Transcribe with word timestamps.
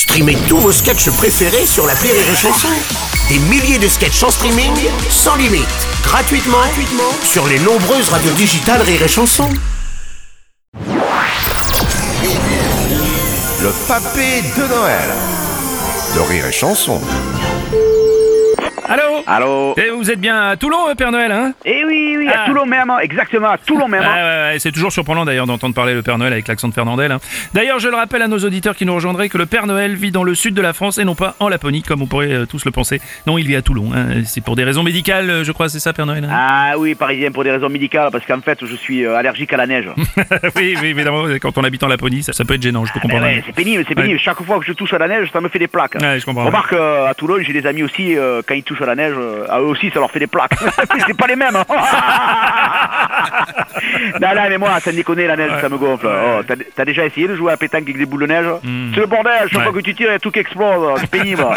Streamez 0.00 0.38
tous 0.48 0.56
vos 0.56 0.72
sketchs 0.72 1.10
préférés 1.10 1.66
sur 1.66 1.86
la 1.86 1.92
Rire 1.92 2.14
et 2.14 2.34
Chanson. 2.34 2.68
Des 3.28 3.38
milliers 3.38 3.78
de 3.78 3.86
sketchs 3.86 4.22
en 4.22 4.30
streaming, 4.30 4.72
sans 5.10 5.36
limite, 5.36 5.68
gratuitement, 6.02 6.56
gratuitement 6.56 7.12
sur 7.22 7.46
les 7.46 7.58
nombreuses 7.58 8.08
radios 8.08 8.32
digitales 8.32 8.80
Rire 8.80 9.02
et 9.02 9.08
Chanson. 9.08 9.50
Le 13.60 13.70
papé 13.86 14.40
de 14.56 14.74
Noël. 14.74 15.10
De 16.14 16.20
rire 16.20 16.46
et 16.46 16.52
chanson. 16.52 16.98
Allô 19.26 19.74
Allô 19.74 19.74
Eh, 19.78 19.90
Vous 19.90 20.10
êtes 20.10 20.20
bien 20.20 20.48
à 20.48 20.56
Toulon, 20.56 20.88
euh, 20.88 20.94
Père 20.94 21.12
Noël, 21.12 21.30
hein 21.32 21.52
Eh 21.64 21.84
oui, 21.84 22.16
oui, 22.18 22.28
à 22.28 22.42
Ah. 22.42 22.46
Toulon 22.46 22.66
même, 22.66 22.92
exactement, 23.02 23.48
à 23.50 23.58
Toulon 23.58 23.88
même. 23.88 24.02
Ah, 24.10 24.14
ouais, 24.14 24.52
ouais, 24.52 24.58
C'est 24.58 24.72
toujours 24.72 24.92
surprenant 24.92 25.24
d'ailleurs 25.24 25.46
d'entendre 25.46 25.74
parler 25.74 25.94
le 25.94 26.02
Père 26.02 26.18
Noël 26.18 26.32
avec 26.32 26.48
l'accent 26.48 26.68
de 26.68 26.74
Fernandel. 26.74 27.12
hein. 27.12 27.18
D'ailleurs, 27.54 27.78
je 27.78 27.88
le 27.88 27.96
rappelle 27.96 28.22
à 28.22 28.28
nos 28.28 28.38
auditeurs 28.38 28.74
qui 28.74 28.84
nous 28.86 28.94
rejoindraient 28.94 29.28
que 29.28 29.38
le 29.38 29.46
Père 29.46 29.66
Noël 29.66 29.94
vit 29.94 30.10
dans 30.10 30.24
le 30.24 30.34
sud 30.34 30.54
de 30.54 30.62
la 30.62 30.72
France 30.72 30.98
et 30.98 31.04
non 31.04 31.14
pas 31.14 31.34
en 31.40 31.48
Laponie, 31.48 31.82
comme 31.82 32.02
on 32.02 32.06
pourrait 32.06 32.32
euh, 32.32 32.46
tous 32.46 32.64
le 32.64 32.70
penser. 32.70 33.00
Non, 33.26 33.38
il 33.38 33.46
vit 33.46 33.56
à 33.56 33.62
Toulon. 33.62 33.90
hein. 33.94 34.22
C'est 34.24 34.42
pour 34.42 34.56
des 34.56 34.64
raisons 34.64 34.82
médicales, 34.82 35.28
euh, 35.30 35.44
je 35.44 35.52
crois, 35.52 35.68
c'est 35.68 35.80
ça, 35.80 35.92
Père 35.92 36.06
Noël 36.06 36.24
hein? 36.24 36.30
Ah 36.32 36.72
oui, 36.78 36.94
parisien 36.94 37.30
pour 37.30 37.44
des 37.44 37.50
raisons 37.50 37.68
médicales, 37.68 38.08
parce 38.12 38.24
qu'en 38.26 38.40
fait, 38.40 38.58
je 38.64 38.74
suis 38.76 39.04
euh, 39.04 39.16
allergique 39.16 39.52
à 39.52 39.56
la 39.56 39.66
neige. 39.66 39.88
Oui, 40.56 40.76
oui, 40.80 40.88
évidemment, 40.88 41.24
quand 41.40 41.56
on 41.58 41.64
habite 41.64 41.82
en 41.82 41.88
Laponie, 41.88 42.22
ça, 42.22 42.32
ça 42.32 42.44
peut 42.44 42.54
être 42.54 42.62
gênant, 42.62 42.84
je 42.84 42.92
peux 42.92 42.98
Eh 42.98 43.02
comprendre. 43.02 43.24
ouais, 43.24 43.42
c'est 43.46 43.54
pénible, 43.54 43.84
c'est 43.88 43.94
pénible. 43.94 44.18
Chaque 44.18 44.42
fois 44.42 44.58
que 44.58 44.64
je 44.66 44.72
touche 44.72 44.92
à 44.92 44.98
la 44.98 45.08
neige, 45.08 45.28
ça 45.32 45.40
me 45.40 45.48
fait 45.48 45.58
des 45.58 45.68
plaques. 45.68 45.96
Ouais, 46.00 46.18
je 46.18 46.24
comprends, 46.24 46.44
Remarque, 46.44 46.72
euh, 46.72 47.06
à 47.06 47.14
Toulon, 47.14 47.36
j'ai 47.40 47.52
des 47.52 47.66
amis 47.66 47.82
aussi, 47.82 48.16
euh, 48.16 48.42
quand 48.46 48.54
ils 48.54 48.62
touchent 48.62 48.82
à 48.82 48.86
la 48.86 48.94
neige, 48.96 49.09
euh, 49.18 49.46
à 49.50 49.60
eux 49.60 49.64
aussi, 49.66 49.90
ça 49.90 50.00
leur 50.00 50.10
fait 50.10 50.18
des 50.18 50.26
plaques. 50.26 50.54
c'est 51.06 51.16
pas 51.16 51.26
les 51.26 51.36
mêmes. 51.36 51.56
hein. 51.56 51.64
non, 54.20 54.28
non, 54.34 54.42
mais 54.48 54.58
moi, 54.58 54.78
ça 54.80 54.90
me 54.92 54.96
déconne, 54.96 55.20
la 55.20 55.36
neige, 55.36 55.50
ça 55.60 55.68
me 55.68 55.76
gonfle. 55.78 56.06
Oh, 56.08 56.42
t'as, 56.46 56.54
t'as 56.76 56.84
déjà 56.84 57.04
essayé 57.06 57.26
de 57.28 57.34
jouer 57.34 57.48
à 57.48 57.52
la 57.52 57.56
pétanque 57.56 57.82
avec 57.82 57.96
des 57.98 58.06
boules 58.06 58.22
de 58.22 58.26
neige? 58.26 58.46
C'est 58.94 59.00
le 59.00 59.06
bordel, 59.06 59.32
chaque 59.48 59.58
Ouais. 59.58 59.64
fois 59.64 59.72
que 59.72 59.80
tu 59.80 59.94
tires, 59.94 60.08
il 60.08 60.12
y 60.12 60.16
a 60.16 60.18
tout 60.18 60.30
qui 60.30 60.38
explose, 60.40 60.98
c'est 61.00 61.10
pénible. 61.10 61.44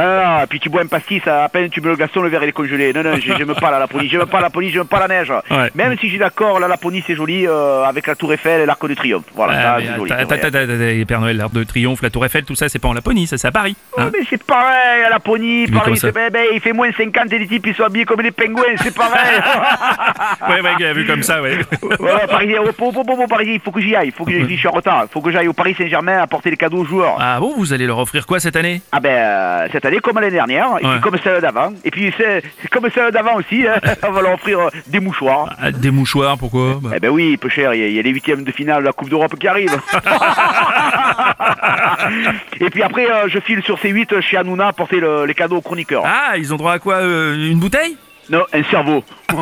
Ah, 0.00 0.44
puis 0.48 0.60
tu 0.60 0.68
bois 0.68 0.82
un 0.82 0.86
pastis, 0.86 1.26
à 1.26 1.48
peine 1.48 1.70
tu 1.70 1.80
mets 1.80 1.88
le 1.88 1.96
glaçon, 1.96 2.22
le 2.22 2.28
verre 2.28 2.42
il 2.44 2.50
est 2.50 2.52
congelé. 2.52 2.92
Non, 2.92 3.02
non, 3.02 3.16
j'ai- 3.16 3.34
j'aime 3.36 3.54
pas 3.54 3.70
la 3.70 3.78
Laponie, 3.80 4.08
j'aime 4.08 4.26
pas 4.26 4.36
la 4.38 4.42
Laponie, 4.44 4.70
j'aime 4.70 4.86
pas 4.86 5.00
la 5.00 5.08
neige. 5.08 5.32
Ouais. 5.50 5.70
Même 5.74 5.96
si 5.98 6.08
j'ai 6.08 6.18
d'accord, 6.18 6.60
la 6.60 6.68
Laponie 6.68 7.02
c'est 7.06 7.14
joli, 7.16 7.46
euh, 7.46 7.82
avec 7.84 8.06
la 8.06 8.14
tour 8.14 8.32
Eiffel 8.32 8.60
et 8.60 8.66
l'arc 8.66 8.86
de 8.86 8.94
triomphe. 8.94 9.24
Voilà, 9.34 9.78
c'est 9.80 9.96
joli. 9.96 11.04
Père 11.04 11.20
Noël, 11.20 11.36
l'Arc 11.36 11.52
de 11.52 11.64
Triomphe, 11.64 12.02
la 12.02 12.10
Tour 12.10 12.24
Eiffel, 12.26 12.44
tout 12.44 12.54
ça, 12.54 12.68
c'est 12.68 12.78
pas 12.78 12.88
en 12.88 12.92
Laponie, 12.92 13.26
ça 13.26 13.38
c'est 13.38 13.48
à 13.48 13.52
Paris. 13.52 13.76
Hein? 13.96 14.10
mais 14.12 14.20
c'est 14.28 14.42
pareil, 14.42 15.02
à 15.04 15.10
Laponie, 15.10 15.66
Paris, 15.66 16.00
ben, 16.32 16.44
il 16.52 16.60
fait 16.60 16.72
moins 16.72 16.90
50 16.92 17.32
et 17.32 17.38
les 17.38 17.46
types 17.46 17.66
ils 17.66 17.74
sont 17.74 17.84
habillés 17.84 18.04
comme 18.04 18.22
des 18.22 18.30
pingouins, 18.30 18.76
c'est 18.76 18.94
pareil. 18.94 19.40
ouais, 20.48 20.60
ouais, 20.60 20.92
vu 20.92 21.06
comme 21.06 21.22
ça, 21.22 21.42
ouais. 21.42 21.58
voilà, 21.98 22.26
Parisien, 22.26 22.60
oh, 22.64 22.70
oh, 22.80 22.92
oh, 22.96 23.26
Parisien, 23.28 23.54
il 23.54 23.60
faut 23.60 23.70
que 23.70 23.80
j'y 23.80 23.94
aille, 23.96 24.08
il 24.08 24.12
faut 24.12 24.24
que 24.24 24.32
j'y 24.32 24.54
je 24.54 24.58
suis 24.58 24.68
en 24.68 24.72
retard, 24.72 25.02
il 25.04 25.08
faut 25.12 25.20
que 25.20 25.30
j'aille 25.30 25.48
au 25.48 25.52
Paris 25.52 25.74
Saint-Germain 25.76 26.20
apporter 26.22 26.50
les 26.50 26.56
cadeaux 26.56 26.78
aux 26.78 26.84
joueurs. 26.84 27.16
Ah 27.20 27.38
bon, 27.40 27.54
vous 27.56 27.72
allez 27.72 27.86
leur 27.86 27.98
offrir 27.98 28.26
quoi 28.26 28.40
cette 28.40 28.56
année? 28.56 28.80
Ah 28.92 29.00
ben, 29.00 29.10
euh, 29.10 29.68
cette 29.72 29.84
année 29.84 29.98
comme 29.98 30.16
l'année 30.16 30.30
dernière, 30.32 30.68
et 30.80 30.84
Ouais. 30.86 30.92
puis 30.92 31.00
comme 31.00 31.16
celle 31.22 31.40
d'avant, 31.40 31.72
et 31.84 31.90
puis 31.90 32.12
c'est 32.18 32.42
comme 32.70 32.88
celle 32.94 33.10
d'avant 33.12 33.36
aussi, 33.36 33.66
hein, 33.66 33.76
on 34.06 34.10
va 34.12 34.22
leur 34.22 34.34
offrir 34.34 34.60
euh, 34.60 34.68
des 34.86 35.00
mouchoirs. 35.00 35.54
Ah, 35.60 35.70
Des 35.70 35.90
mouchoirs, 35.90 36.38
pourquoi? 36.38 36.78
Bah, 36.82 36.90
Eh 36.96 37.00
ben 37.00 37.10
oui, 37.10 37.36
peu 37.36 37.48
cher, 37.48 37.74
il 37.74 37.80
y, 37.80 37.84
a- 37.84 37.88
il 37.88 37.94
y 37.94 37.98
a 37.98 38.02
les 38.02 38.10
huitièmes 38.10 38.44
de 38.44 38.52
finale 38.52 38.80
de 38.82 38.86
la 38.86 38.92
Coupe 38.92 39.08
d'Europe 39.10 39.34
qui 39.38 39.46
arrivent. 39.48 39.78
et 42.60 42.70
puis 42.70 42.82
après, 42.82 43.06
euh, 43.10 43.28
je 43.28 43.38
file 43.40 43.62
sur 43.62 43.76
C8 43.78 44.20
chez 44.20 44.36
Hanouna 44.36 44.68
apporter 44.68 45.00
le- 45.00 45.24
les 45.26 45.34
cadeaux 45.34 45.56
aux 45.56 45.60
chroniqueurs. 45.62 46.04
Ah, 46.06 46.36
ils 46.36 46.52
ont 46.52 46.56
droit 46.56 46.72
à 46.72 46.78
quoi 46.78 47.00
Une 47.02 47.58
bouteille? 47.58 47.96
Non, 48.30 48.44
un 48.52 48.62
cerveau. 48.64 49.02